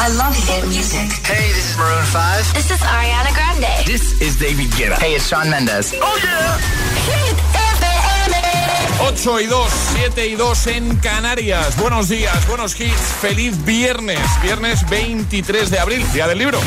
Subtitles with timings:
[0.00, 1.10] I love hit music.
[1.26, 2.54] Hey, this is Maroon 5.
[2.54, 3.84] This is Ariana Grande.
[3.84, 4.96] This is David Guetta.
[4.96, 5.92] Hey, it's Shawn Mendes.
[6.00, 6.56] Oh, yeah.
[7.10, 7.36] Hit
[7.74, 8.34] FM.
[9.00, 11.76] 8 y 2, 7 y 2 en Canarias.
[11.76, 13.12] Buenos días, buenos hits.
[13.20, 14.20] Feliz viernes.
[14.40, 16.60] Viernes 23 de abril, día del libro.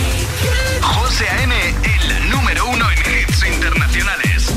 [0.82, 4.54] José A.M., el número uno en hits internacionales.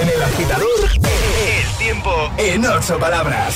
[0.00, 3.54] En el agitador, El tiempo en ocho palabras.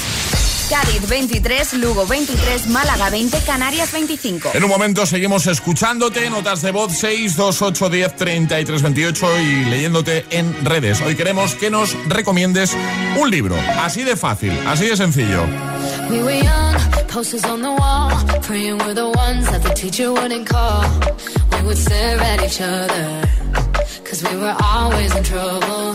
[0.68, 4.50] Cádiz 23, Lugo 23, Málaga 20, Canarias 25.
[4.54, 9.64] En un momento seguimos escuchándote, notas de voz 6, 2, 8, 10, 33, 28 y
[9.66, 11.00] leyéndote en redes.
[11.02, 12.76] Hoy queremos que nos recomiendes
[13.16, 13.56] un libro.
[13.80, 15.44] Así de fácil, así de sencillo.
[16.10, 16.76] We were young,
[17.12, 18.10] posters on the wall,
[18.42, 20.82] praying we're the ones that the teacher wouldn't call.
[21.52, 23.22] We would stare at each other,
[24.04, 25.94] cause we were always in trouble.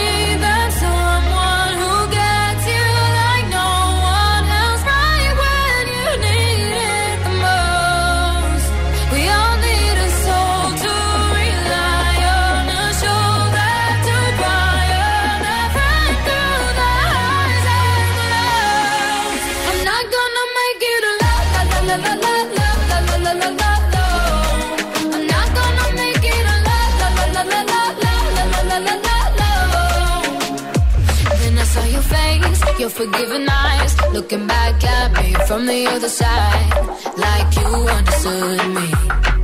[32.81, 39.40] your forgiving eyes, looking back at me from the other side, like you understood me.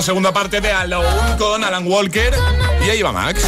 [0.00, 2.34] La segunda parte de Alone con Alan Walker
[2.86, 3.46] y ahí va Max.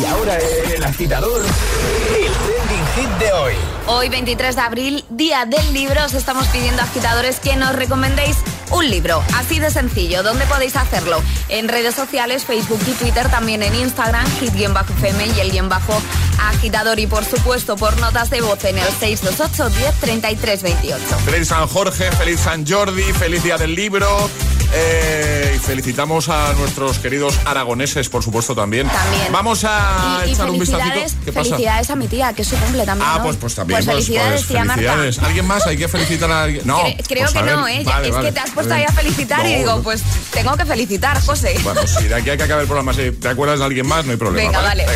[0.00, 0.38] Y ahora
[0.74, 3.52] el agitador, el trending hit de hoy.
[3.86, 8.38] Hoy, 23 de abril, día del libro, os estamos pidiendo agitadores que nos recomendéis
[8.70, 9.22] un libro.
[9.34, 10.22] Así de sencillo.
[10.22, 11.22] ¿Dónde podéis hacerlo?
[11.50, 16.00] En redes sociales, Facebook y Twitter, también en Instagram, hit-fm y el guion bajo
[16.38, 16.98] agitador.
[16.98, 21.04] Y por supuesto, por notas de voz en el 628 10 33 28.
[21.26, 24.30] Feliz San Jorge, feliz San Jordi, feliz día del libro.
[24.72, 28.88] Eh, y felicitamos a nuestros queridos aragoneses, por supuesto, también.
[28.88, 29.32] También.
[29.32, 31.16] Vamos a Y, y echar un vistacito.
[31.24, 31.50] ¿Qué pasa?
[31.50, 33.08] felicidades a mi tía, que es su cumple también.
[33.10, 33.24] Ah, ¿no?
[33.24, 33.76] pues, pues también.
[33.78, 34.92] Pues felicidades, tía Marta.
[35.22, 35.66] ¿Alguien más?
[35.66, 36.62] ¿Hay que felicitar a alguien?
[36.66, 36.80] No.
[36.84, 37.82] Cre- creo pues que no, ¿eh?
[37.84, 38.28] Vale, es vale.
[38.28, 41.56] que te has puesto Muy ahí a felicitar y digo, pues tengo que felicitar, José.
[41.62, 44.04] Bueno, si de aquí hay que acabar el programa, si te acuerdas de alguien más,
[44.04, 44.48] no hay problema.
[44.50, 44.86] Venga, vale.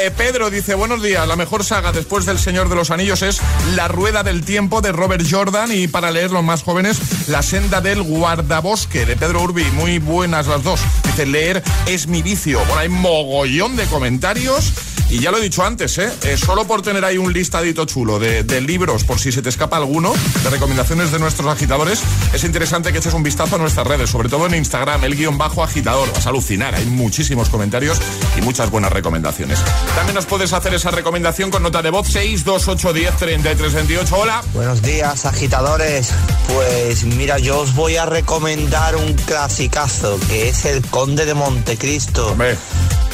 [0.00, 3.40] Eh, Pedro dice, buenos días, la mejor saga después del Señor de los Anillos es
[3.74, 7.80] La Rueda del Tiempo de Robert Jordan y para leer los más jóvenes, La Senda
[7.80, 9.64] del Guardabosque de Pedro Urbi.
[9.72, 10.80] Muy buenas las dos.
[11.04, 12.58] Dice, leer es mi vicio.
[12.60, 14.72] Bueno, hay mogollón de comentarios.
[15.10, 16.10] Y ya lo he dicho antes, ¿eh?
[16.24, 19.48] Eh, solo por tener ahí un listadito chulo de, de libros, por si se te
[19.48, 20.12] escapa alguno,
[20.44, 22.02] de recomendaciones de nuestros agitadores,
[22.34, 25.38] es interesante que eches un vistazo a nuestras redes, sobre todo en Instagram, el guion
[25.38, 26.12] bajo agitador.
[26.12, 27.98] Vas a alucinar, hay muchísimos comentarios
[28.36, 29.58] y muchas buenas recomendaciones.
[29.94, 34.08] También nos puedes hacer esa recomendación con nota de voz 628103328.
[34.12, 34.42] Hola.
[34.52, 36.10] Buenos días, agitadores.
[36.52, 42.28] Pues mira, yo os voy a recomendar un clasicazo que es El Conde de Montecristo.
[42.32, 42.56] Hombre.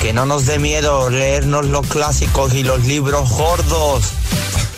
[0.01, 4.05] que no nos dé miedo leernos los clásicos y los libros gordos.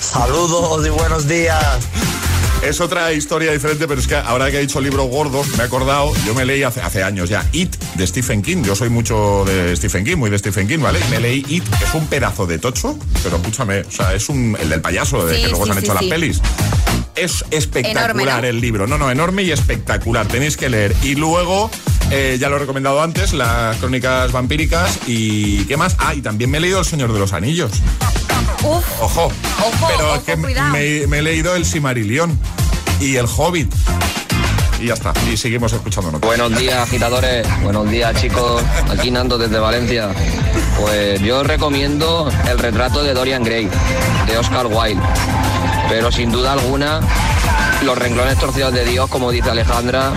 [0.01, 1.79] Saludos y buenos días.
[2.63, 5.67] Es otra historia diferente, pero es que ahora que ha dicho libros gordos, me he
[5.67, 8.63] acordado, yo me leí hace, hace años ya It de Stephen King.
[8.63, 10.99] Yo soy mucho de Stephen King, muy de Stephen King, ¿vale?
[11.11, 14.57] Me leí It, que es un pedazo de tocho, pero escúchame, o sea, es un,
[14.61, 16.41] el del payaso, de Sí, que luego sí, se han sí, hecho las pelis.
[17.15, 18.49] Es espectacular Enorme, ¿no?
[18.49, 18.87] el libro.
[18.87, 20.27] No, no, enorme y espectacular.
[20.27, 20.95] Tenéis que leer.
[21.03, 21.71] Y luego,
[22.11, 24.99] eh, ya lo he recomendado antes, las crónicas vampíricas.
[25.07, 25.97] ¿Y qué más?
[25.99, 27.73] Ah, y también me he leído El Señor de los Anillos.
[28.63, 29.25] Uf, Ojo.
[29.27, 32.39] Ojo, Pero ojo, es que me, me he leído El Simarillion
[33.01, 33.73] y El Hobbit.
[34.81, 35.13] Y ya está.
[35.33, 36.27] Y seguimos escuchando notas.
[36.27, 37.47] Buenos días, agitadores.
[37.63, 38.63] Buenos días, chicos.
[38.91, 40.11] Aquí Nando desde Valencia.
[40.81, 43.69] Pues yo recomiendo el retrato de Dorian Gray,
[44.27, 45.03] de Oscar Wilde.
[45.89, 47.01] Pero sin duda alguna,
[47.85, 50.13] los renglones torcidos de Dios, como dice Alejandra,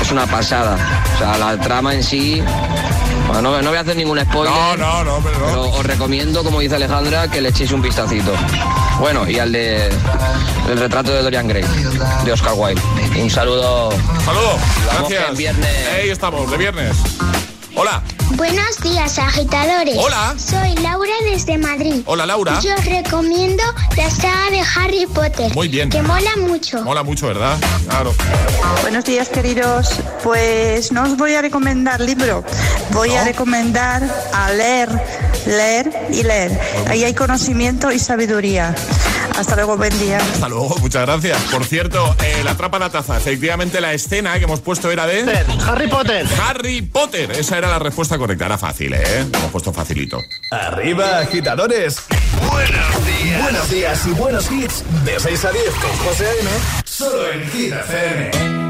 [0.00, 0.76] es una pasada.
[1.14, 2.42] O sea, la trama en sí.
[3.26, 4.52] Bueno, no, no voy a hacer ningún spoiler.
[4.52, 5.46] No, no, no, pero.
[5.46, 8.32] Pero os recomiendo, como dice Alejandra, que le echéis un vistacito.
[8.98, 9.88] Bueno, y al de
[10.68, 11.64] el retrato de Dorian Gray,
[12.24, 12.80] de Oscar Wilde.
[13.20, 13.90] Un saludo.
[13.90, 15.36] Que Gracias.
[15.36, 15.88] viernes.
[15.94, 16.96] Ahí estamos, de viernes.
[17.74, 18.02] Hola.
[18.36, 19.96] Buenos días, agitadores.
[19.98, 20.34] Hola.
[20.38, 22.02] Soy Laura desde Madrid.
[22.06, 22.60] Hola, Laura.
[22.60, 23.62] Yo os recomiendo
[23.96, 25.52] la saga de Harry Potter.
[25.54, 25.90] Muy bien.
[25.90, 26.82] Que mola mucho.
[26.82, 27.58] Mola mucho, ¿verdad?
[27.88, 28.14] Claro.
[28.82, 29.90] Buenos días, queridos.
[30.22, 32.44] Pues no os voy a recomendar libro,
[32.92, 34.02] voy a recomendar
[34.32, 34.88] a leer,
[35.46, 36.58] leer y leer.
[36.88, 38.74] Ahí hay conocimiento y sabiduría.
[39.40, 40.18] Hasta luego, buen día.
[40.18, 41.40] Hasta luego, muchas gracias.
[41.50, 43.16] Por cierto, eh, la trapa la taza.
[43.16, 45.22] Efectivamente, la escena que hemos puesto era de.
[45.66, 46.26] Harry Potter.
[46.46, 47.32] Harry Potter.
[47.32, 48.44] Esa era la respuesta correcta.
[48.44, 49.26] Era fácil, ¿eh?
[49.32, 50.22] Lo hemos puesto facilito.
[50.50, 52.02] Arriba, agitadores.
[52.50, 53.42] Buenos días.
[53.42, 54.84] Buenos días y buenos hits.
[55.06, 56.50] De 6 a 10 con José A.M.
[56.84, 58.69] Solo en Hit FM.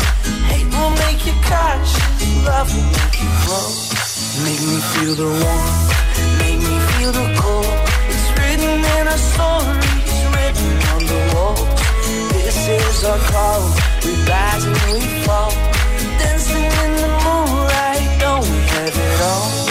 [1.51, 3.67] You cautious, love will make you grow.
[4.45, 5.91] Make me feel the warmth,
[6.39, 7.77] make me feel the cold.
[8.07, 11.67] It's written in our stories, written on the walls.
[12.31, 13.61] This is our call.
[14.05, 15.51] We rise and we fall,
[16.19, 18.19] dancing in the moonlight.
[18.19, 19.61] Don't we have it all?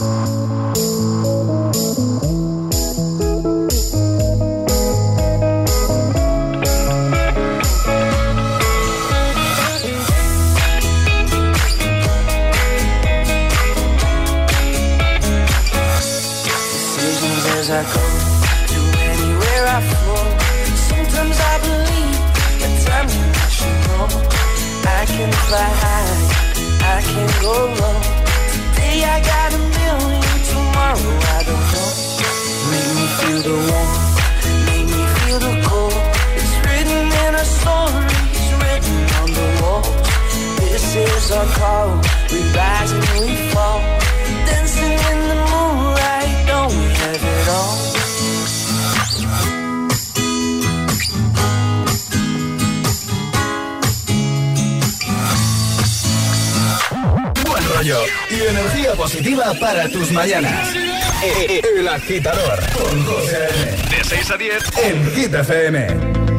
[0.00, 0.99] decisions
[25.50, 26.14] I can fly high,
[26.80, 27.54] I can go.
[28.70, 31.90] Today I got a million, tomorrow I don't know.
[32.70, 34.06] Make me feel the warmth,
[34.66, 35.98] make me feel the cold.
[36.38, 39.90] It's written in our stories, written on the walls.
[40.60, 41.98] This is our call,
[42.30, 43.80] we rise and we fall.
[44.46, 45.39] Dancing in the
[57.80, 57.98] rollo
[58.30, 60.68] y energía positiva para tus mañanas.
[61.24, 63.48] Eh, El agitador con José.
[63.90, 64.62] De 6 a 10.
[64.84, 66.29] En Hit FM.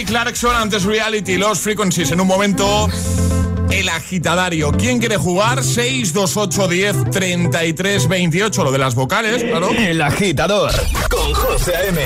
[0.00, 2.10] Kelly Clarkson antes Reality, Los Frequencies.
[2.10, 2.88] En un momento,
[3.70, 4.72] el agitadario.
[4.72, 5.62] ¿Quién quiere jugar?
[5.62, 8.64] 6, 2, 8, 10, 33, 28.
[8.64, 9.70] Lo de las vocales, claro.
[9.70, 10.72] El agitador.
[11.10, 12.00] Con José M.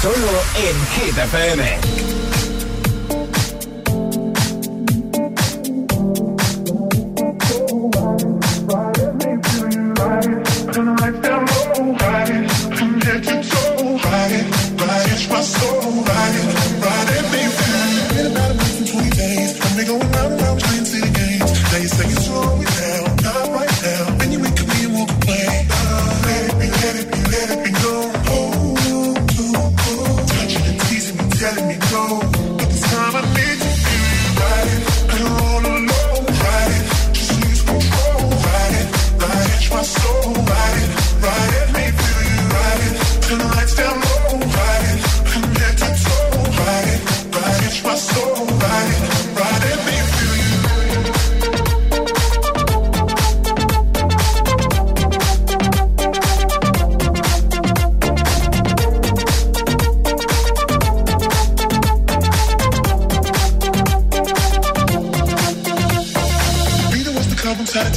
[0.00, 0.14] Solo
[0.54, 1.99] en GTFM.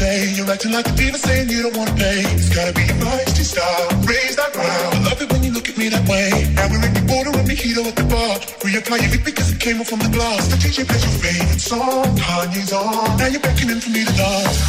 [0.03, 2.19] You're acting like a diva saying you don't wanna pay.
[2.35, 4.93] It's gotta be a to stop raise that crowd.
[4.95, 6.27] I love it when you look at me that way.
[6.55, 8.35] Now we're in the border and mojito at the bar.
[8.67, 10.47] Reapply your lip because it came off from the glass.
[10.51, 13.17] The DJ plays your favorite song, Kanye's on.
[13.17, 14.59] Now you're beckoning for me to dance.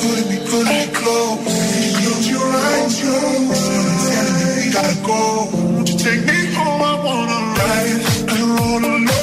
[0.00, 1.44] put me, pulling me, close.
[2.00, 4.72] Close your eyes, your eyes.
[4.72, 5.20] Gotta go.
[5.52, 6.80] Won't you take me home?
[6.80, 8.00] I wanna ride
[8.32, 9.13] and roll alone.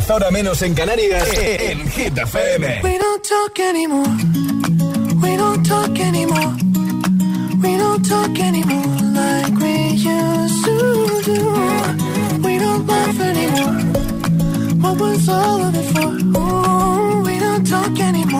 [0.00, 2.80] 10, hora menos en Canarias, en Hit FM.
[2.82, 4.08] We don't talk anymore.
[5.20, 6.54] We don't talk anymore.
[7.62, 12.40] We don't talk anymore like we used to do.
[12.42, 13.76] We don't laugh anymore.
[14.80, 16.08] What was all of it for?
[16.38, 18.39] Ooh, we don't talk anymore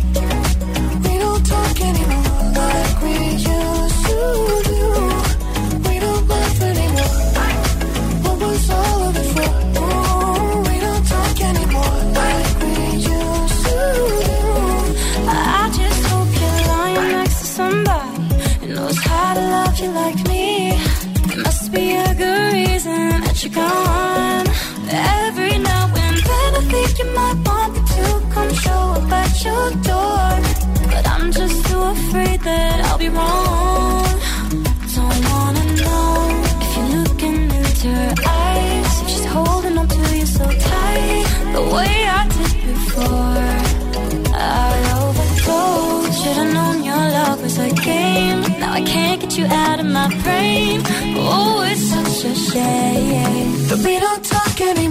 [49.37, 50.81] You out of my brain.
[51.15, 54.90] Oh, it's such a shame that we don't talk anymore.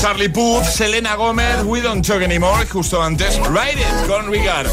[0.00, 4.68] Charlie Puth, Selena Gómez, We Don't Talk Anymore, justo antes, Ride It con Rigard.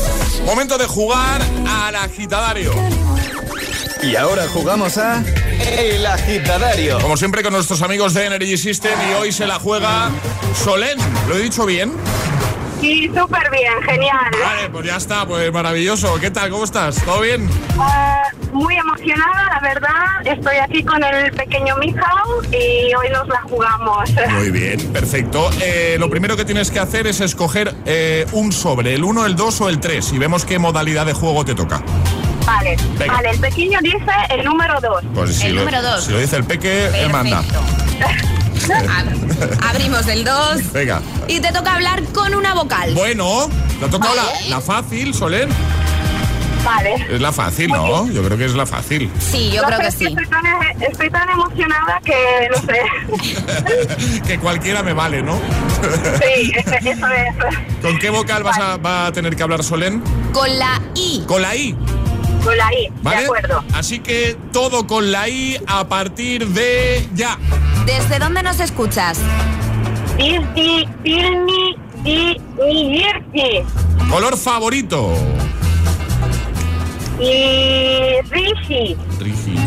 [0.45, 2.73] Momento de jugar al agitadario.
[4.01, 5.23] Y ahora jugamos a
[5.59, 6.99] El Agitadario.
[6.99, 10.09] Como siempre con nuestros amigos de Energy System y hoy se la juega
[10.55, 10.97] Solén.
[11.27, 11.93] ¿Lo he dicho bien?
[12.81, 14.31] Sí, súper bien, genial.
[14.43, 16.19] Vale, pues ya está, pues maravilloso.
[16.19, 16.51] ¿Qué tal?
[16.51, 17.03] ¿Cómo estás?
[17.03, 17.49] ¿Todo bien?
[17.79, 18.21] Ah,
[18.53, 20.25] muy emocionada, la verdad.
[20.25, 24.09] Estoy aquí con el pequeño Mijao y hoy nos la jugamos.
[24.31, 25.49] Muy bien, perfecto.
[25.61, 29.35] Eh, lo primero que tienes que hacer es escoger eh, un sobre, el 1, el
[29.35, 31.81] 2 o el 3 y vemos qué modalidad de juego te toca.
[32.47, 33.13] Vale, Venga.
[33.13, 35.03] vale, el pequeño dice el número 2.
[35.13, 36.03] Pues si, El lo, número dos.
[36.05, 37.43] si lo dice el peque, él manda.
[39.69, 41.01] Abrimos el 2 Venga.
[41.27, 42.93] y te toca hablar con una vocal.
[42.93, 44.29] Bueno, te ha tocado Vale.
[44.49, 45.49] la, la fácil, Solén.
[46.65, 46.95] Vale.
[47.09, 48.09] Es la fácil, ¿no?
[48.09, 49.09] Yo creo que es la fácil.
[49.19, 50.05] Sí, yo No creo que es sí.
[50.07, 50.43] Estoy tan,
[50.81, 54.21] estoy tan emocionada que no sé.
[54.27, 55.39] que cualquiera me vale, ¿no?
[56.21, 57.81] Sí, eso, eso es.
[57.81, 60.01] ¿Con qué vocal vas a, va a tener que hablar Solén?
[60.33, 61.23] Con la I.
[61.25, 61.73] Con la I,
[62.47, 63.17] Con la I, ¿vale?
[63.17, 63.63] de acuerdo.
[63.73, 67.37] Así que todo con la I a partir de ya.
[67.85, 69.19] ¿Desde dónde nos escuchas?
[70.15, 73.65] Disney, Disney, y Niyirti.
[74.09, 75.13] Color favorito.
[77.19, 78.21] Y.
[78.31, 78.95] Rigi.
[79.19, 79.57] ¿Qué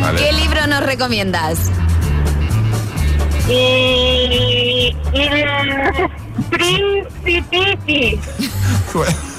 [0.00, 0.32] Vale.
[0.34, 1.72] libro nos recomiendas?
[3.48, 4.94] Y.
[5.12, 5.28] y
[6.50, 8.20] Principiti.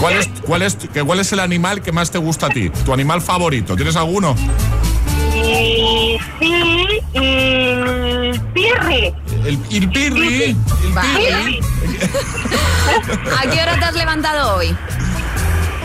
[0.00, 2.70] ¿Cuál es, cuál, es, que- ¿Cuál es el animal que más te gusta a ti?
[2.70, 3.74] ¿Tu animal favorito?
[3.76, 4.34] ¿Tienes alguno?
[5.34, 6.52] Y sí,
[7.14, 9.14] y pirri.
[9.44, 10.44] El, el pirri.
[10.44, 10.56] El
[10.92, 11.60] Vale.
[13.38, 14.74] ¿A qué hora te has levantado hoy?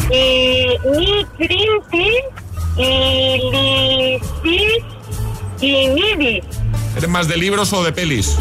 [0.10, 2.10] Y ni printi,
[2.78, 4.20] y li
[5.60, 6.42] si, y
[6.98, 8.36] ¿Eres más de libros o de pelis?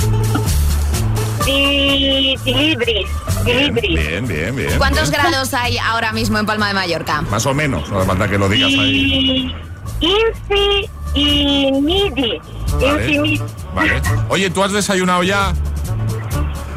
[1.47, 3.07] Y libris,
[3.45, 3.95] libris.
[3.95, 4.79] Bien, bien, bien.
[4.79, 5.23] ¿Cuántos bien.
[5.23, 7.23] grados hay ahora mismo en Palma de Mallorca?
[7.23, 9.55] Más o menos, no hace falta que lo digas ahí.
[10.01, 12.41] Y infi y nidi,
[12.81, 13.13] Vale.
[13.13, 13.43] infi
[13.75, 14.03] Vale.
[14.29, 15.53] Oye, ¿tú has desayunado ya?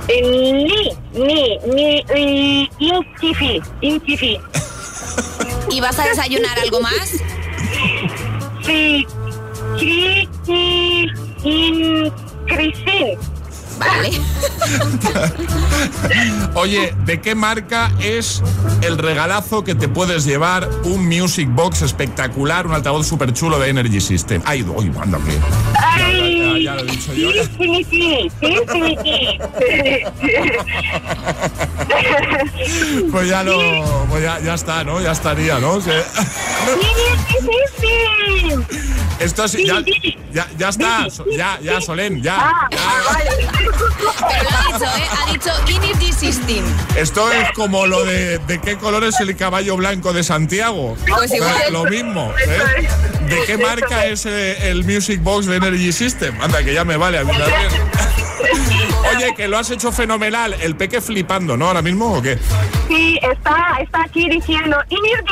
[0.07, 0.63] Ni,
[1.13, 4.39] ni, ni, y intifi, intifi.
[5.69, 7.11] ¿Y vas a desayunar algo más?
[8.65, 9.07] Sí,
[11.43, 12.11] in,
[12.47, 13.17] crisin.
[13.85, 14.11] Vale.
[16.55, 18.41] Oye, ¿de qué marca es
[18.81, 23.69] el regalazo que te puedes llevar un Music Box espectacular, un altavoz súper chulo de
[23.69, 24.41] Energy System?
[24.45, 25.33] Ay, uy, mándame.
[25.75, 27.31] Ay, Ya, ya lo he dicho yo.
[27.31, 29.39] infinity, infinity.
[33.11, 35.01] Pues ya lo, pues ya, ya está, ¿no?
[35.01, 35.79] Ya estaría, ¿no?
[39.23, 39.81] Esto sí, ya,
[40.33, 41.07] ya, ya está,
[41.37, 42.35] ya, ya, Solén, ya.
[42.37, 42.77] Ah, ya.
[43.57, 45.07] Pero lo ha dicho, ¿eh?
[45.17, 46.65] Ha dicho Energy System.
[46.97, 50.97] Esto es como lo de, de qué color es el caballo blanco de Santiago.
[51.07, 51.55] Pues igual.
[51.67, 52.33] Eh, Lo mismo.
[52.45, 52.87] ¿eh?
[53.29, 56.39] ¿De qué marca es eh, el Music Box de Energy System?
[56.41, 57.69] Anda, que ya me vale a mí también.
[59.15, 60.55] Oye, que lo has hecho fenomenal.
[60.61, 61.67] El peque flipando, ¿no?
[61.67, 62.37] Ahora mismo o qué?
[62.87, 65.23] Sí, está, está aquí diciendo, inir.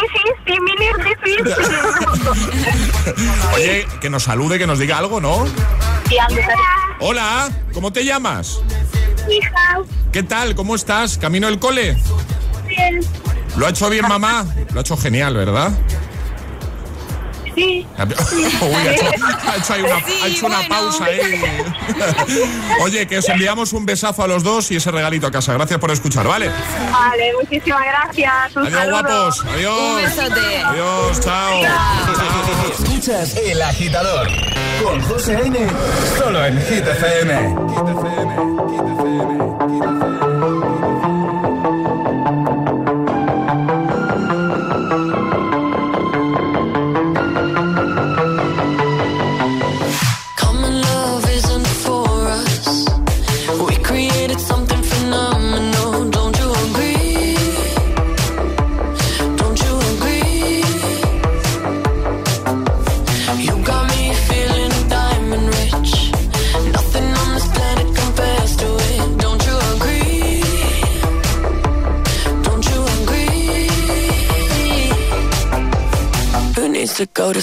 [3.56, 5.46] Oye, que nos salude, que nos diga algo, ¿no?
[7.00, 8.60] Hola, ¿cómo te llamas?
[9.30, 9.80] Hija,
[10.12, 10.56] ¿Qué tal?
[10.56, 11.18] ¿Cómo estás?
[11.18, 11.98] ¿Camino del cole?
[12.68, 13.00] bien.
[13.58, 14.46] ¿Lo ha hecho bien, mamá?
[14.74, 15.72] Lo ha hecho genial, ¿verdad?
[17.56, 17.86] Sí.
[17.98, 20.70] Uy, ha hecho, ha hecho una, Sí, ha hecho una bueno.
[20.76, 21.20] pausa ahí.
[22.82, 25.54] Oye, que os enviamos un besazo a los dos y ese regalito a casa.
[25.54, 26.50] Gracias por escuchar, ¿vale?
[26.92, 28.56] Vale, muchísimas gracias.
[28.56, 29.00] Un Adiós, saludo.
[29.02, 29.42] guapos.
[29.42, 30.02] Un Adiós.
[30.04, 30.58] besote.
[30.66, 31.62] Adiós, chao.
[31.62, 32.72] Chao.
[32.72, 34.28] Escuchas El Agitador
[34.84, 35.60] con José A.M.
[36.18, 37.56] Solo en Hit FM.
[40.42, 40.71] Common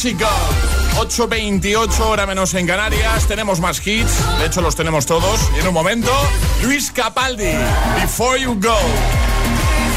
[0.00, 0.30] Física.
[0.96, 3.26] 8.28 hora menos en Canarias.
[3.28, 4.16] Tenemos más hits.
[4.38, 5.38] De hecho, los tenemos todos.
[5.54, 6.10] Y en un momento,
[6.62, 7.52] Luis Capaldi.
[8.00, 8.78] Before You Go.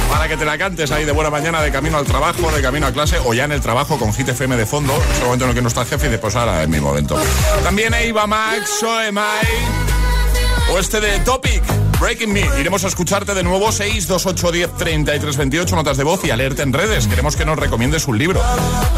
[0.10, 2.88] Para que te la cantes ahí de buena mañana, de camino al trabajo, de camino
[2.88, 4.94] a clase o ya en el trabajo con Hit FM de fondo.
[5.14, 6.82] Es el momento en el que no está el jefe y después ahora es mi
[6.82, 7.18] momento.
[7.64, 10.74] También Eva Max, So Am I.
[10.74, 11.64] O este de Topic.
[12.04, 12.42] Breaking Me.
[12.60, 16.74] Iremos a escucharte de nuevo 628 10 33 28 notas de voz y alerta en
[16.74, 17.08] redes.
[17.08, 18.42] Queremos que nos recomiendes un libro.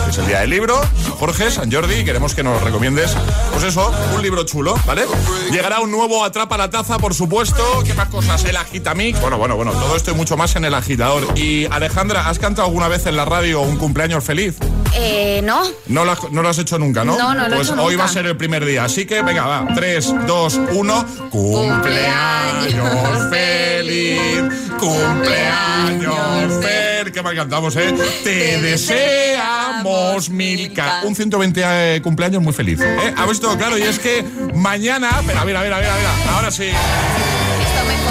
[0.10, 0.82] Es el día del libro,
[1.20, 3.16] Jorge, San Jordi, queremos que nos recomiendes,
[3.52, 5.04] pues eso, un libro chulo, ¿vale?
[5.52, 7.64] Llegará un nuevo Atrapa la Taza, por supuesto.
[7.86, 8.44] ¿Qué más cosas?
[8.46, 9.22] El Agitamix.
[9.22, 11.28] Bueno, bueno, bueno, todo esto y mucho más en el agitador.
[11.38, 14.56] Y Alejandra, ¿has cantado alguna vez en la radio un cumpleaños feliz?
[14.96, 15.62] Eh, no.
[15.88, 17.18] No lo, has- no lo has hecho nunca, ¿no?
[17.18, 18.04] No, no lo he Pues hecho hoy nunca.
[18.06, 18.86] va a ser el primer día.
[18.86, 19.68] Así que, venga, va.
[19.76, 21.06] 3, 2, 1.
[21.30, 22.95] Cumpleaños
[23.30, 24.52] feliz.
[24.80, 27.12] Cumpleaños feliz.
[27.14, 27.94] Qué mal cantamos, ¿eh?
[28.24, 31.02] Te deseamos, Milka.
[31.04, 32.82] Un 120 eh, cumpleaños muy feliz.
[32.82, 33.14] ¿eh?
[33.16, 33.56] ¿Ha visto?
[33.58, 35.10] Claro, y es que mañana.
[35.20, 36.06] Espera, a ver, a ver, a ver, a ver.
[36.30, 36.72] Ahora sí.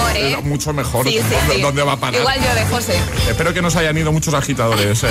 [0.05, 0.37] Mejor, ¿eh?
[0.45, 1.07] Mucho mejor.
[1.07, 1.61] Sí, sí, ¿Dónde- sí.
[1.63, 2.21] ¿Dónde va a parar?
[2.21, 2.99] Igual yo de José.
[3.29, 5.09] Espero que no se hayan ido muchos agitadores eh,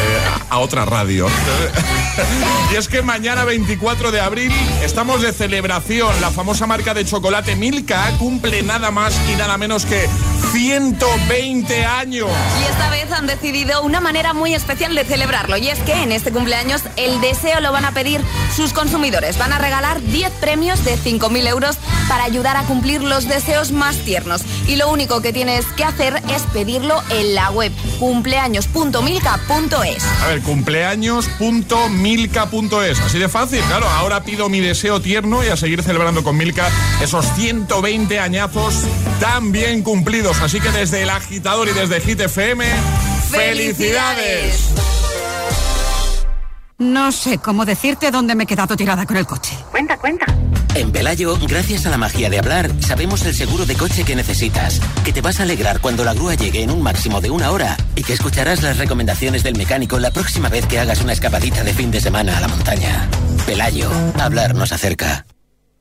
[0.49, 1.27] a, a otra radio.
[2.73, 4.51] y es que mañana 24 de abril
[4.83, 6.09] estamos de celebración.
[6.21, 10.07] La famosa marca de chocolate Milka cumple nada más y nada menos que
[10.51, 12.29] 120 años.
[12.61, 15.57] Y esta vez han decidido una manera muy especial de celebrarlo.
[15.57, 18.21] Y es que en este cumpleaños el deseo lo van a pedir
[18.55, 19.37] sus consumidores.
[19.37, 21.77] Van a regalar 10 premios de 5.000 euros
[22.07, 24.41] para ayudar a cumplir los deseos más tiernos.
[24.67, 30.03] Y lo único que tienes que hacer es pedirlo en la web cumpleaños.milka.es.
[30.21, 32.99] A ver, cumpleaños.milka.es.
[32.99, 33.87] Así de fácil, claro.
[33.87, 36.69] Ahora pido mi deseo tierno y a seguir celebrando con Milka
[37.01, 38.81] esos 120 añazos
[39.21, 40.41] tan bien cumplidos.
[40.41, 42.65] Así que desde el agitador y desde Hit FM,
[43.31, 44.67] ¡felicidades!
[46.83, 49.57] No sé cómo decirte dónde me he quedado tirada con el coche.
[49.71, 50.25] Cuenta, cuenta.
[50.75, 54.81] En Pelayo, gracias a la magia de hablar, sabemos el seguro de coche que necesitas,
[55.05, 57.77] que te vas a alegrar cuando la grúa llegue en un máximo de una hora
[57.95, 61.73] y que escucharás las recomendaciones del mecánico la próxima vez que hagas una escapadita de
[61.73, 63.07] fin de semana a la montaña.
[63.45, 65.25] Pelayo, hablar nos acerca.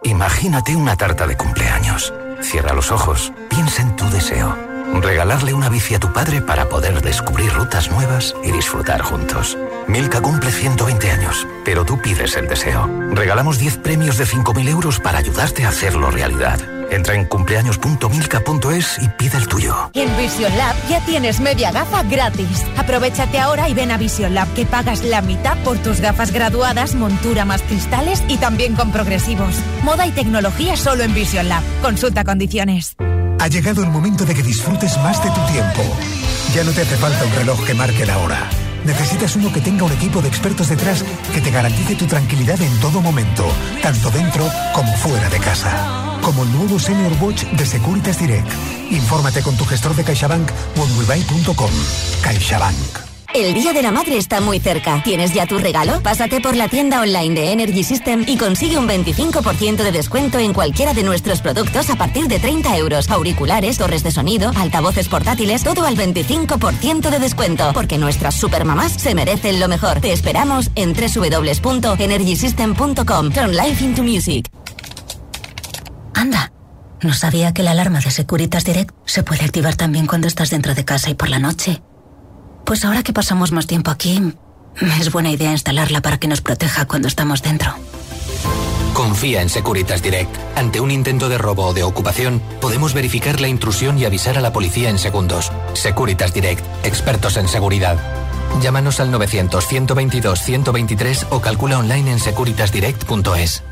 [0.04, 2.14] Imagínate una tarta de cumpleaños.
[2.42, 4.56] Cierra los ojos, piensa en tu deseo.
[5.00, 9.56] Regalarle una bici a tu padre para poder descubrir rutas nuevas y disfrutar juntos.
[9.88, 12.88] Milka cumple 120 años, pero tú pides el deseo.
[13.10, 16.60] Regalamos 10 premios de 5.000 euros para ayudarte a hacerlo realidad.
[16.90, 19.90] Entra en cumpleaños.milka.es y pide el tuyo.
[19.94, 22.64] En Vision Lab ya tienes media gafa gratis.
[22.76, 26.94] Aprovechate ahora y ven a Vision Lab que pagas la mitad por tus gafas graduadas,
[26.94, 29.54] montura más cristales y también con progresivos.
[29.82, 31.62] Moda y tecnología solo en Vision Lab.
[31.80, 32.94] Consulta condiciones.
[33.40, 35.82] Ha llegado el momento de que disfrutes más de tu tiempo.
[36.54, 38.50] Ya no te hace falta un reloj que marque la hora.
[38.84, 42.80] Necesitas uno que tenga un equipo de expertos detrás que te garantice tu tranquilidad en
[42.80, 43.44] todo momento,
[43.82, 46.18] tanto dentro como fuera de casa.
[46.22, 48.50] Como el nuevo Senior Watch de Securitas Direct.
[48.90, 51.70] Infórmate con tu gestor de CaixaBank o en.
[52.22, 53.11] CaixaBank.
[53.34, 55.02] El Día de la Madre está muy cerca.
[55.02, 56.02] ¿Tienes ya tu regalo?
[56.02, 60.52] Pásate por la tienda online de Energy System y consigue un 25% de descuento en
[60.52, 63.08] cualquiera de nuestros productos a partir de 30 euros.
[63.08, 67.70] Auriculares, torres de sonido, altavoces portátiles, todo al 25% de descuento.
[67.72, 70.02] Porque nuestras supermamás se merecen lo mejor.
[70.02, 73.32] Te esperamos en www.energysystem.com.
[73.32, 74.46] Turn life into music.
[76.12, 76.52] Anda,
[77.00, 80.74] no sabía que la alarma de Securitas Direct se puede activar también cuando estás dentro
[80.74, 81.80] de casa y por la noche.
[82.64, 84.34] Pues ahora que pasamos más tiempo aquí,
[85.00, 87.74] es buena idea instalarla para que nos proteja cuando estamos dentro.
[88.94, 90.34] Confía en Securitas Direct.
[90.54, 94.40] Ante un intento de robo o de ocupación, podemos verificar la intrusión y avisar a
[94.40, 95.50] la policía en segundos.
[95.72, 97.98] Securitas Direct, expertos en seguridad.
[98.60, 103.62] Llámanos al 900-122-123 o calcula online en securitasdirect.es.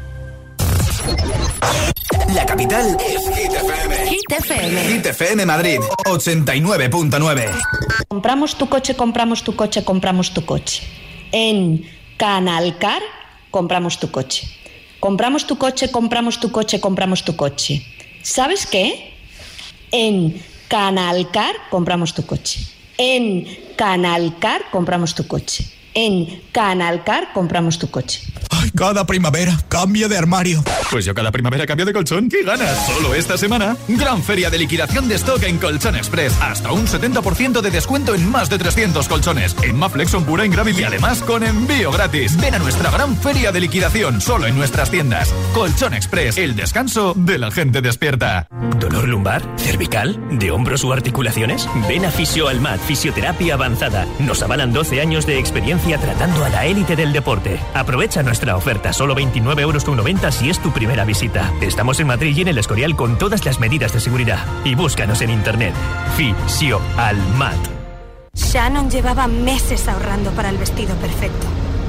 [2.35, 3.23] La capital es
[4.09, 4.77] Hit FM.
[4.89, 5.47] Hit FM.
[5.47, 7.51] Madrid, 89.9.
[8.09, 10.83] Compramos tu coche, compramos tu coche, compramos tu coche.
[11.33, 11.85] En
[12.17, 13.03] Canalcar,
[13.51, 14.49] compramos tu coche.
[15.01, 17.83] Compramos tu coche, compramos tu coche, compramos tu coche.
[18.23, 19.15] ¿Sabes qué?
[19.91, 22.61] En Canalcar, compramos tu coche.
[22.99, 23.47] En
[23.77, 25.80] Canalcar, compramos tu coche.
[25.95, 28.23] En Canalcar, compramos tu coche.
[28.51, 30.63] Ay, cada primavera cambia de armario.
[30.91, 32.29] Pues yo cada primavera cambio de colchón.
[32.29, 32.87] ¿Qué ganas?
[32.87, 36.35] Solo esta semana, gran feria de liquidación de stock en Colchón Express.
[36.41, 39.57] Hasta un 70% de descuento en más de 300 colchones.
[39.63, 42.37] En Maflex son pura Ingravit y además con envío gratis.
[42.41, 45.33] Ven a nuestra gran feria de liquidación solo en nuestras tiendas.
[45.55, 48.47] Colchón Express, el descanso de la gente despierta.
[48.79, 49.43] ¿Dolor lumbar?
[49.57, 50.19] ¿Cervical?
[50.39, 51.69] ¿De hombros o articulaciones?
[51.89, 54.07] Ven a Fisio Almat, Fisioterapia Avanzada.
[54.19, 57.59] Nos avalan 12 años de experiencia tratando a la élite del deporte.
[57.75, 59.85] Aprovecha nuestra oferta, solo 29 euros
[60.31, 61.53] si es tu primera visita.
[61.61, 64.39] Estamos en Madrid y en el Escorial con todas las medidas de seguridad.
[64.65, 65.75] Y búscanos en internet.
[66.17, 67.57] Fisio Almat.
[68.35, 71.47] Shannon llevaba meses ahorrando para el vestido perfecto.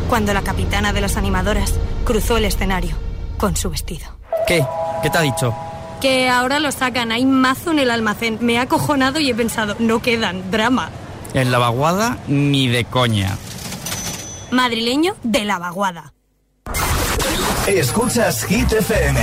[0.10, 1.76] Cuando la capitana de las animadoras
[2.06, 2.96] cruzó el escenario
[3.38, 4.08] con su vestido.
[4.48, 4.66] ¿Qué?
[5.04, 5.54] ¿Qué te ha dicho?
[6.02, 8.40] Que ahora lo sacan, hay mazo en el almacén.
[8.42, 10.90] Me ha acojonado y he pensado, no quedan, drama.
[11.34, 13.38] En la vaguada, ni de coña.
[14.52, 16.14] Madrileño de la vaguada.
[17.68, 19.20] Escuchas Hit FM.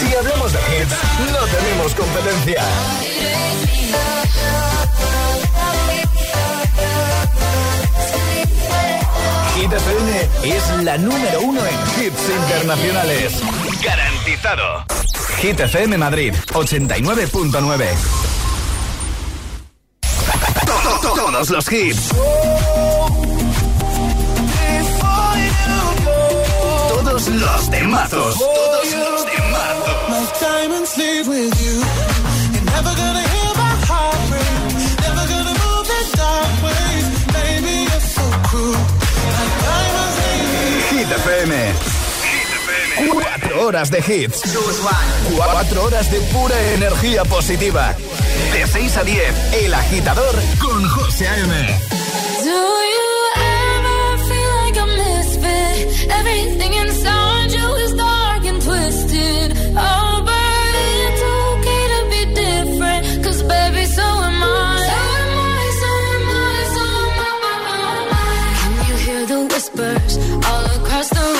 [0.00, 0.94] Si hablamos de hits,
[1.32, 3.09] no tenemos competencia.
[10.44, 13.32] Es la número uno en hits internacionales.
[13.84, 14.84] Garantizado.
[15.40, 17.88] Hit FM Madrid 89.9.
[20.66, 22.10] To- to- Todos los hits.
[26.88, 28.38] Todos los temazos.
[28.38, 30.00] Todos los temazos.
[43.08, 44.42] Cuatro horas de hits.
[45.34, 47.94] Cuatro horas de pura energía positiva.
[48.52, 51.78] De 6 a 10, El Agitador con José A.M.
[52.44, 56.10] Do you ever feel like a misfit?
[56.10, 59.56] Everything inside you is dark and twisted.
[59.76, 60.74] Oh, but
[61.06, 63.24] it's okay to be different.
[63.24, 64.46] Cause baby, so am I.
[64.88, 66.84] So am I, so am I, so
[67.22, 67.44] am
[68.12, 68.24] I.
[68.60, 71.39] Can you hear the whispers all across the room?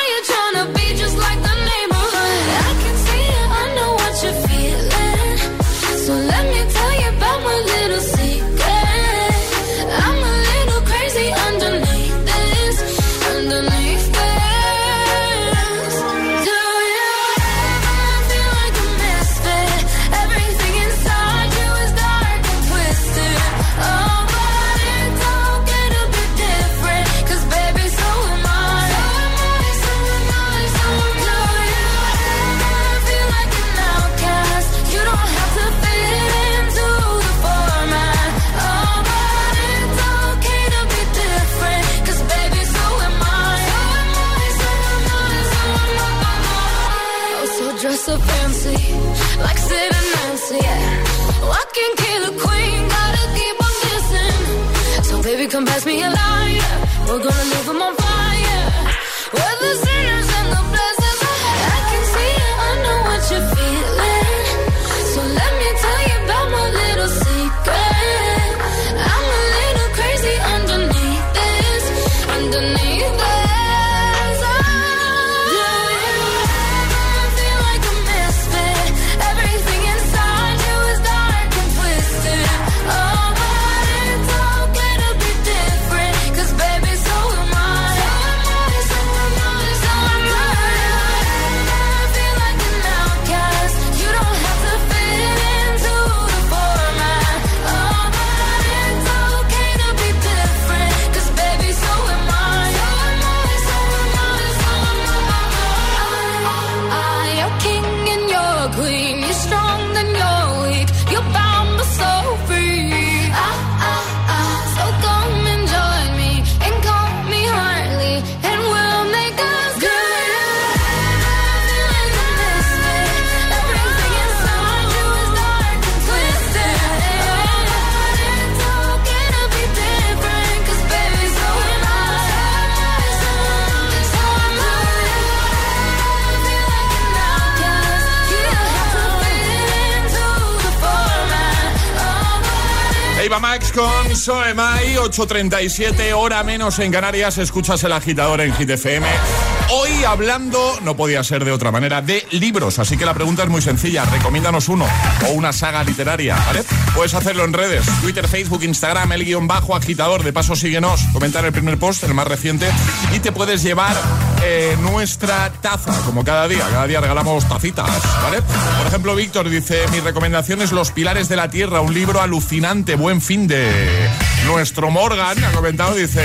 [143.29, 147.37] Max con Soemai, 8.37, hora menos en Canarias.
[147.37, 149.50] Escuchas el agitador en GTFM.
[149.73, 152.77] Hoy hablando, no podía ser de otra manera, de libros.
[152.77, 154.03] Así que la pregunta es muy sencilla.
[154.03, 154.85] Recomiéndanos uno
[155.25, 156.65] o una saga literaria, ¿vale?
[156.93, 160.23] Puedes hacerlo en redes: Twitter, Facebook, Instagram, el guion bajo agitador.
[160.23, 162.69] De paso, síguenos, comentar el primer post, el más reciente,
[163.15, 163.95] y te puedes llevar
[164.43, 166.67] eh, nuestra taza, como cada día.
[166.69, 167.89] Cada día regalamos tacitas,
[168.21, 168.41] ¿vale?
[168.41, 172.95] Por ejemplo, Víctor dice: Mi recomendación es Los Pilares de la Tierra, un libro alucinante.
[172.95, 174.09] Buen fin de.
[174.45, 176.21] Nuestro Morgan ha comentado, dice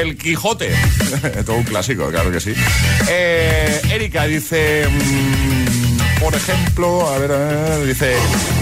[0.00, 0.70] El Quijote.
[1.46, 2.54] Todo un clásico, claro que sí.
[3.08, 4.86] Eh, Erika dice.
[4.88, 8.14] mm, por ejemplo, a ver, a ver, dice.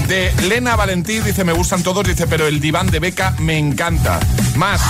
[0.09, 4.21] De Lena Valentín, dice, me gustan todos, dice, pero el diván de Beca me encanta.
[4.57, 4.81] Más,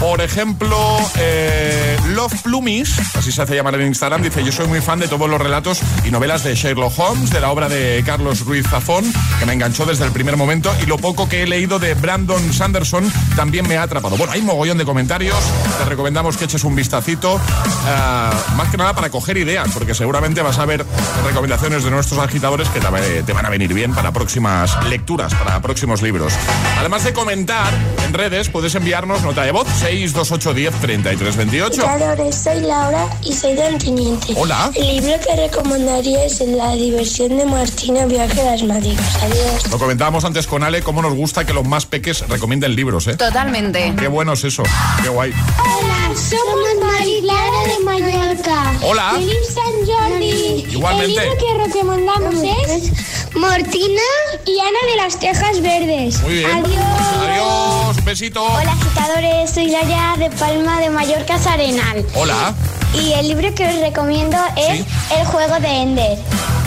[0.00, 4.80] por ejemplo, eh, Love Plumis, así se hace llamar en Instagram, dice, yo soy muy
[4.80, 8.40] fan de todos los relatos y novelas de Sherlock Holmes, de la obra de Carlos
[8.40, 9.04] Ruiz Zafón,
[9.38, 12.52] que me enganchó desde el primer momento, y lo poco que he leído de Brandon
[12.52, 14.16] Sanderson también me ha atrapado.
[14.16, 15.38] Bueno, hay mogollón de comentarios,
[15.78, 17.40] te recomendamos que eches un vistacito,
[17.86, 20.84] ah, más que nada para coger ideas, porque seguramente vas a ver
[21.24, 24.12] recomendaciones de nuestros agitadores que te, van a venir bien para
[24.52, 26.32] próximas lecturas, para próximos libros.
[26.78, 27.72] Además de comentar
[28.04, 31.82] en redes, puedes enviarnos nota de voz 62810 3328.
[31.84, 34.34] Hola, soy Laura y soy del Teniente.
[34.36, 34.70] Hola.
[34.74, 39.22] El libro que recomendaría es La diversión de Martina Viaje a las Madrigas.
[39.22, 39.70] Adiós.
[39.70, 43.16] Lo comentábamos antes con Ale, cómo nos gusta que los más peques recomienden libros, ¿eh?
[43.16, 43.94] Totalmente.
[43.98, 44.62] Qué bueno es eso,
[45.02, 45.32] qué guay.
[45.32, 48.72] Hola, somos Mariclara de Mallorca.
[48.82, 49.12] Hola.
[49.14, 50.66] Feliz San Jordi.
[50.70, 51.22] Igualmente.
[51.22, 52.92] El libro que recomendamos es
[53.34, 54.02] Mortina
[54.46, 56.20] y Ana de las Tejas Verdes.
[56.22, 56.50] Muy bien.
[56.50, 56.84] Adiós.
[57.28, 58.44] Adiós, un besito.
[58.44, 59.50] Hola, agitadores.
[59.50, 62.04] Soy Laia de Palma de Mallorca Sarenal.
[62.14, 62.54] Hola.
[62.94, 64.84] Y el libro que os recomiendo es
[65.16, 66.18] El juego de Ender.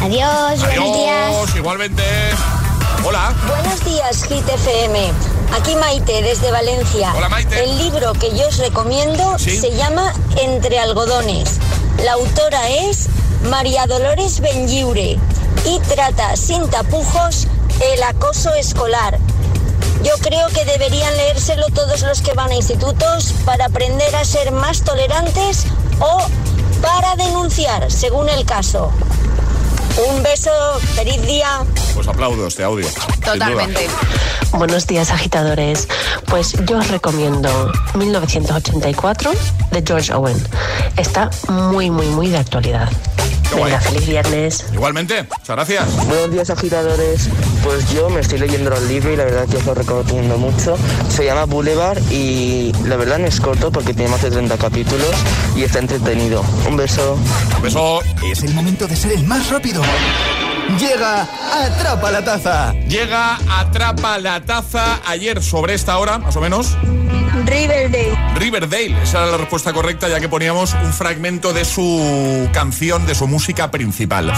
[0.03, 1.27] Adiós, buenos días.
[1.29, 2.03] Adiós, igualmente.
[3.03, 3.33] Hola.
[3.47, 5.11] Buenos días, Hit FM.
[5.59, 7.13] Aquí Maite, desde Valencia.
[7.15, 7.63] Hola, Maite.
[7.63, 9.57] El libro que yo os recomiendo Sí.
[9.59, 10.11] se llama
[10.41, 11.57] Entre algodones.
[12.03, 13.07] La autora es
[13.49, 15.19] María Dolores Benlliure
[15.65, 17.47] y trata sin tapujos
[17.81, 19.17] el acoso escolar.
[20.03, 24.51] Yo creo que deberían leérselo todos los que van a institutos para aprender a ser
[24.51, 25.65] más tolerantes
[25.99, 26.27] o
[26.81, 28.91] para denunciar, según el caso.
[30.09, 30.51] Un beso,
[30.95, 31.63] feliz día.
[31.93, 32.85] Pues aplaudo este audio.
[33.23, 33.67] duda.
[34.51, 35.87] Buenos días, agitadores.
[36.27, 39.31] Pues yo os recomiendo 1984
[39.71, 40.37] de George Owen.
[40.97, 42.89] Está muy, muy, muy de actualidad.
[43.55, 44.65] Venga, feliz viernes.
[44.73, 46.07] Igualmente, muchas gracias.
[46.07, 47.29] Buenos días agitadores,
[47.63, 50.77] pues yo me estoy leyendo el libro y la verdad que os lo recomiendo mucho.
[51.09, 55.11] Se llama Boulevard y la verdad no es corto porque tiene más de 30 capítulos
[55.55, 56.43] y está entretenido.
[56.67, 57.17] Un beso.
[57.55, 58.01] Un beso.
[58.23, 59.81] Es el momento de ser el más rápido.
[60.79, 62.73] Llega Atrapa la Taza.
[62.89, 66.75] Llega Atrapa la Taza ayer sobre esta hora, más o menos.
[67.43, 68.17] Riverdale.
[68.35, 73.15] Riverdale, esa era la respuesta correcta ya que poníamos un fragmento de su canción, de
[73.15, 74.31] su música principal.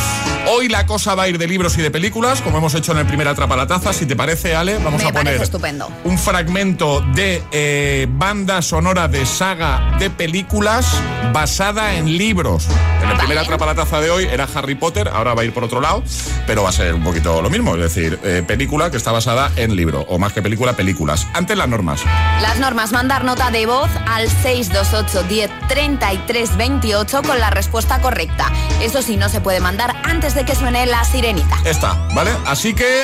[0.48, 3.00] Hoy la cosa va a ir de libros y de películas, como hemos hecho en
[3.00, 3.94] el primer Atrapa la Taza.
[3.94, 5.90] Si te parece, Ale, vamos Me a poner estupendo.
[6.06, 10.88] un fragmento de eh, banda sonora de saga de películas
[11.34, 12.68] basada en libros.
[13.04, 15.54] En el primer Atrapa la Taza de hoy era Harry Potter, ahora va a ir
[15.54, 16.04] por otro lado,
[16.48, 19.52] pero va a ser un poquito lo mismo, es decir, eh, película que está basada
[19.56, 21.28] en libro, o más que película, películas.
[21.34, 22.02] Antes las normas.
[22.42, 28.52] Las normas, mandar nota de voz al 628 10 33 28 con la respuesta correcta.
[28.82, 31.58] Eso sí, no se puede mandar antes de que suene la sirenita.
[31.66, 32.32] Está, ¿vale?
[32.46, 33.04] Así que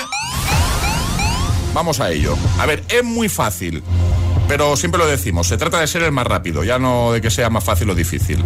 [1.74, 2.38] vamos a ello.
[2.60, 3.84] A ver, es muy fácil,
[4.48, 7.32] pero siempre lo decimos, se trata de ser el más rápido, ya no de que
[7.32, 8.44] sea más fácil o difícil.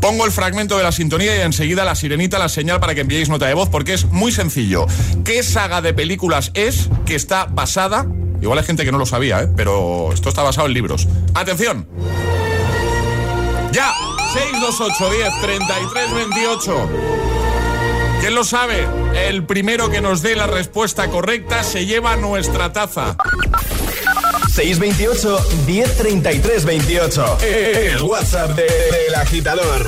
[0.00, 3.28] Pongo el fragmento de la sintonía y enseguida la sirenita, la señal para que enviéis
[3.28, 4.86] nota de voz, porque es muy sencillo.
[5.24, 8.06] ¿Qué saga de películas es que está basada?
[8.40, 9.48] Igual hay gente que no lo sabía, ¿eh?
[9.56, 11.08] pero esto está basado en libros.
[11.34, 11.86] ¡Atención!
[13.72, 13.92] ¡Ya!
[14.32, 16.88] 628 10 33 28
[18.20, 18.86] ¿Quién lo sabe?
[19.14, 23.16] El primero que nos dé la respuesta correcta se lleva nuestra taza.
[24.54, 27.38] 628 1033 28.
[27.42, 29.86] El WhatsApp de- del agitador.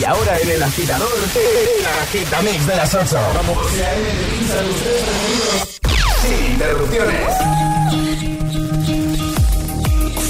[0.00, 3.16] Y ahora en el agitador, el agitamix de las 8.
[3.34, 3.58] Vamos.
[6.54, 7.36] Interrupciones.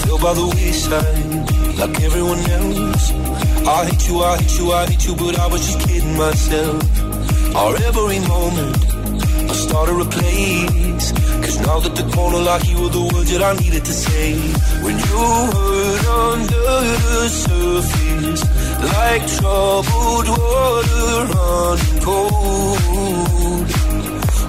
[0.03, 3.12] feel by the wayside like everyone else.
[3.66, 6.83] I hate you, I hate you, I hate you, but I was just kidding myself.
[7.55, 8.77] Our every moment,
[9.51, 11.12] I started a place.
[11.45, 14.33] Cause now that the corner lock, you were the words that I needed to say.
[14.85, 15.20] When you
[15.55, 16.68] hurt under
[17.05, 18.43] the surface,
[18.95, 22.75] like troubled water running cold.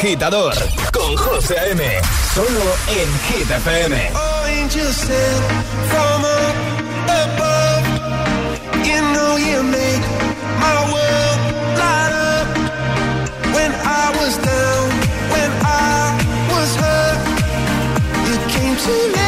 [0.00, 0.54] Agitador
[0.92, 1.82] con José A.M.
[2.34, 4.10] Solo en Hit FM.
[4.48, 5.44] angels sent
[5.90, 6.56] from up
[7.22, 7.84] above.
[8.86, 10.04] You know you made
[10.58, 11.38] my world
[11.80, 12.48] light up.
[13.54, 14.88] When I was down,
[15.34, 16.16] when I
[16.48, 17.20] was hurt,
[18.26, 19.19] you came to lift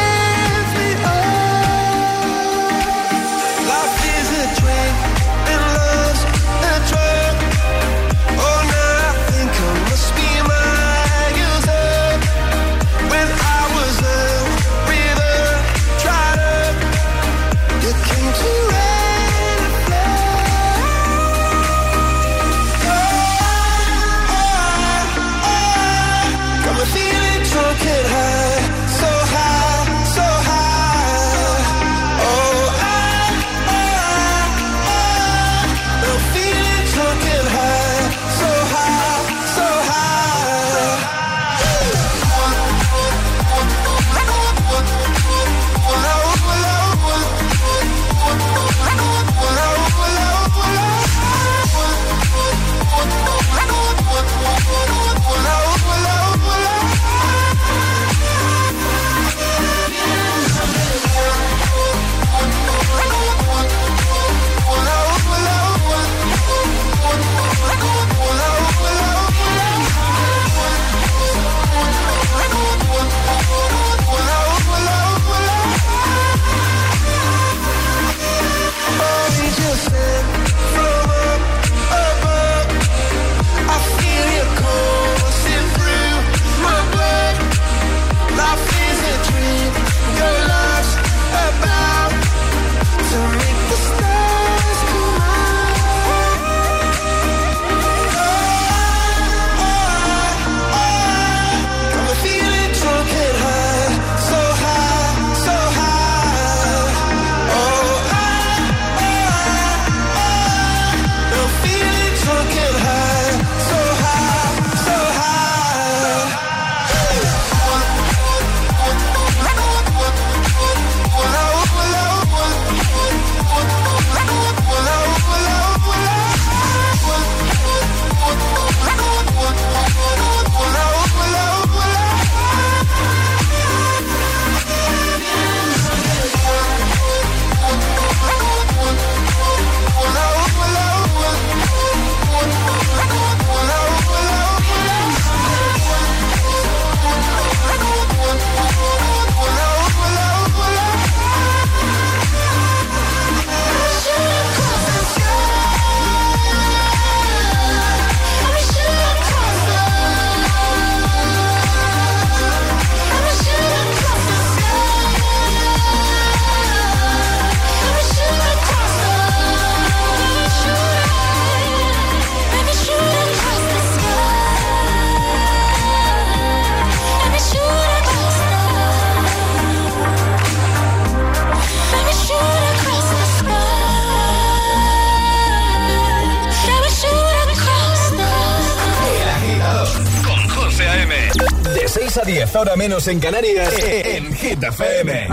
[192.53, 195.27] 6 a 10, ahora menos en Canarias, en Hit FM.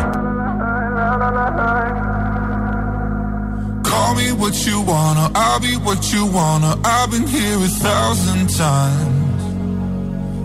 [3.84, 6.78] Call me what you wanna, I'll be what you wanna.
[6.84, 9.18] I've been here a thousand times.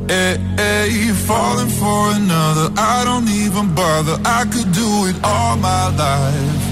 [0.08, 4.18] Hey, hey, falling for another, I don't even bother.
[4.24, 6.64] I could do it all my life.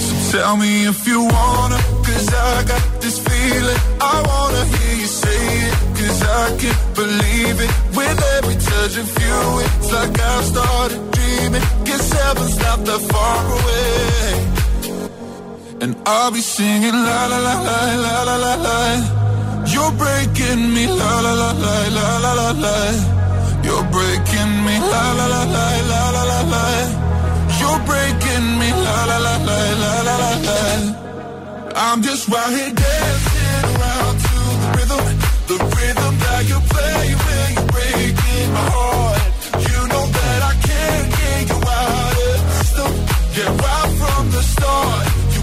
[0.00, 3.80] So tell me if you wanna, cause I got this feeling.
[4.00, 5.77] I wanna hear you say it,
[6.18, 7.70] cause I can't believe it.
[7.96, 11.62] With every touch of you, it's like I've started dreaming.
[11.84, 14.28] Guess heaven's not that far away.
[15.82, 18.78] And I'll be singing la la la la la la la la.
[19.72, 22.76] You're breaking me, la la la la la la la la.
[23.66, 26.64] You're breaking me, la la la la la la la la.
[27.60, 30.58] You're breaking me, la la la la la la la la.
[31.76, 33.27] I'm just right here dancing
[35.48, 39.22] the rhythm that you play when you're breaking my heart.
[39.66, 42.92] You know that I can't get you out of the system.
[44.00, 45.40] From the start, you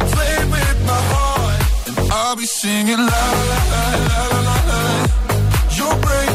[0.54, 4.84] with my heart, and I'll be singing la la la la la la.
[5.78, 6.35] You're breaking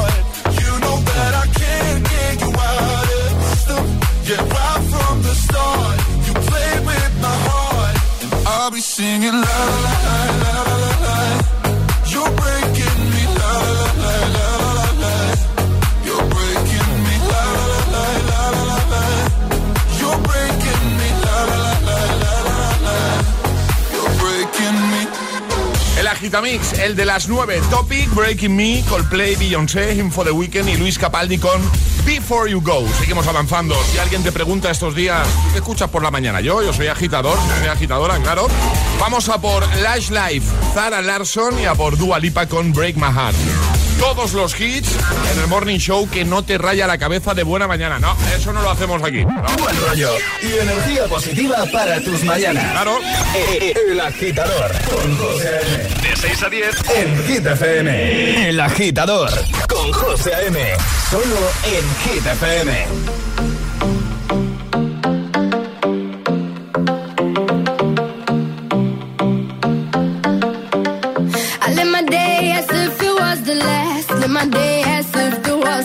[8.63, 9.95] I'll be singing la la
[10.43, 11.17] la la la la.
[12.11, 12.90] You're breaking
[26.21, 30.99] Agitamix, el de las 9, Topic, Breaking Me, Coldplay, Beyoncé, Info the Weekend y Luis
[30.99, 31.59] Capaldi con
[32.05, 32.87] Before You Go.
[32.99, 33.75] Seguimos avanzando.
[33.91, 36.39] Si alguien te pregunta estos días, ¿qué escuchas por la mañana?
[36.39, 38.45] Yo, yo soy agitador, soy agitadora, claro.
[38.99, 40.45] Vamos a por Lash Life,
[40.75, 43.80] Zara Larson y a por Dua Lipa con Break My Heart.
[44.01, 44.97] Todos los hits
[45.31, 47.99] en el Morning Show que no te raya la cabeza de buena mañana.
[47.99, 49.23] No, eso no lo hacemos aquí.
[49.23, 49.31] ¿no?
[49.59, 50.09] Buen rollo
[50.41, 52.71] y energía positiva para tus mañanas.
[52.71, 52.97] Claro.
[53.59, 55.83] El agitador con José A.M.
[56.01, 56.65] De 6 a 10.
[56.95, 58.49] En Hit FM.
[58.49, 59.29] El agitador
[59.69, 60.59] con José A.M.
[61.11, 62.87] Solo en Hit FM.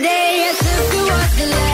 [0.00, 1.73] day I took you off the line.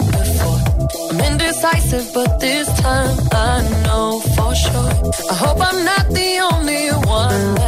[1.61, 4.91] indecisive, but this time I know for sure.
[5.29, 7.60] I hope I'm not the only one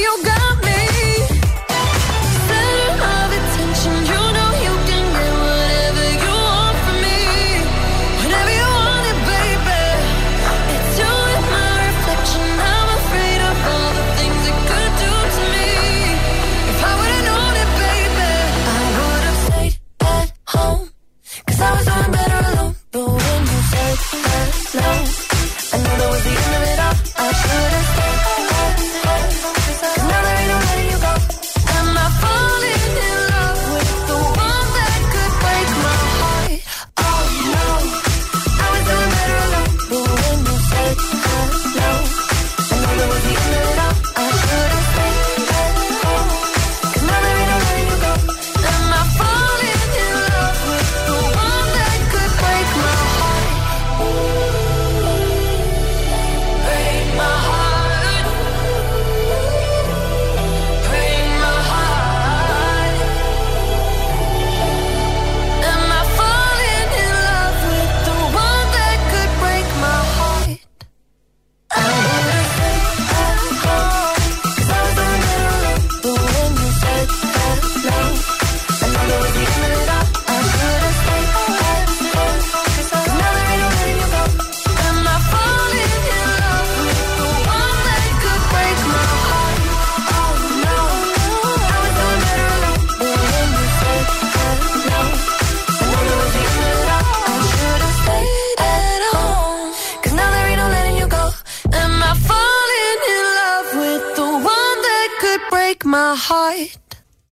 [0.00, 0.27] my